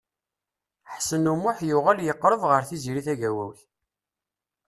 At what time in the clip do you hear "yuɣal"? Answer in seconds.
1.69-1.99